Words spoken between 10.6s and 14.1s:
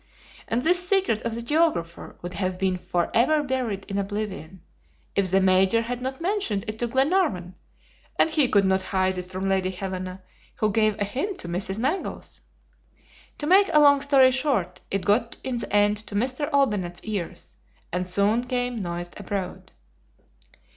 gave a hint to Mrs. Mangles. To make a long